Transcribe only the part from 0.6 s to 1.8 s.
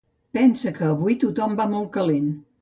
que avui tothom va